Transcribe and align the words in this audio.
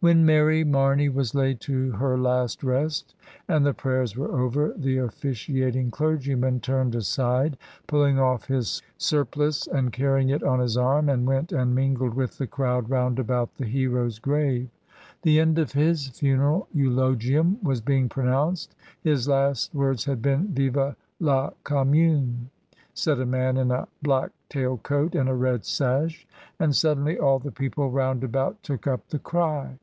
When 0.00 0.24
Mary 0.24 0.62
Mamey 0.62 1.08
was 1.08 1.34
laid 1.34 1.58
to 1.62 1.90
her 1.90 2.16
last 2.16 2.62
rest, 2.62 3.16
and 3.48 3.66
the 3.66 3.74
prayers 3.74 4.14
were 4.16 4.30
over, 4.30 4.72
the 4.76 4.98
officiat 4.98 5.74
ing 5.74 5.90
clergyman 5.90 6.60
turned 6.60 6.94
aside, 6.94 7.58
pulling 7.88 8.16
off 8.16 8.46
his 8.46 8.80
surplice 8.96 9.66
and 9.66 9.92
carrying 9.92 10.28
it 10.28 10.44
on 10.44 10.60
his 10.60 10.76
arm, 10.76 11.08
and 11.08 11.26
went 11.26 11.50
and 11.50 11.74
mingled 11.74 12.14
with 12.14 12.38
the 12.38 12.46
crowd 12.46 12.88
round 12.88 13.18
about 13.18 13.56
the 13.56 13.66
hero's 13.66 14.20
grave. 14.20 14.68
The 15.22 15.40
end 15.40 15.58
of 15.58 15.72
his 15.72 16.06
funeral 16.10 16.68
eulogium 16.72 17.58
was 17.60 17.80
being 17.80 18.08
pronounced— 18.08 18.76
his 19.02 19.26
last 19.26 19.74
words 19.74 20.04
had 20.04 20.22
been 20.22 20.54
*^Vwe 20.54 20.94
la 21.18 21.50
Commune!*' 21.64 22.50
said 22.94 23.18
a 23.18 23.26
man 23.26 23.56
in 23.56 23.72
a 23.72 23.88
black 24.02 24.30
tail 24.48 24.76
coat 24.76 25.16
and 25.16 25.28
a 25.28 25.34
red 25.34 25.64
sash, 25.64 26.24
and 26.60 26.76
suddenly 26.76 27.18
all 27.18 27.40
the 27.40 27.50
people 27.50 27.90
round 27.90 28.22
about 28.22 28.62
took 28.62 28.86
up 28.86 29.08
the 29.08 29.18
cry. 29.18 29.76